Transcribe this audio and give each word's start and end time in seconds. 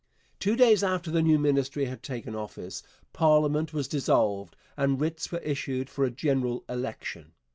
Two 0.39 0.55
days 0.55 0.81
after 0.81 1.11
the 1.11 1.21
new 1.21 1.37
Ministry 1.37 1.85
had 1.85 2.01
taken 2.01 2.33
office 2.33 2.81
parliament 3.13 3.71
was 3.71 3.87
dissolved 3.87 4.55
and 4.75 4.99
writs 4.99 5.31
were 5.31 5.37
issued 5.41 5.91
for 5.91 6.05
a 6.05 6.09
general 6.09 6.63
election. 6.67 7.33